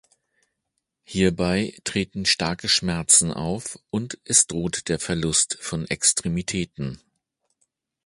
Hierbei 1.03 1.77
treten 1.83 2.25
starke 2.25 2.69
Schmerzen 2.69 3.31
auf, 3.31 3.77
und 3.91 4.17
es 4.23 4.47
droht 4.47 4.89
der 4.89 4.97
Verlust 4.97 5.59
von 5.61 5.85
Extremitäten. 5.85 6.99